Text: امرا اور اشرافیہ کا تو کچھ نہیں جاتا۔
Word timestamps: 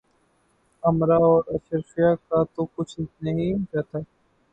امرا 0.83 1.17
اور 1.25 1.43
اشرافیہ 1.47 2.13
کا 2.27 2.43
تو 2.55 2.65
کچھ 2.75 2.95
نہیں 3.21 3.53
جاتا۔ 3.71 3.99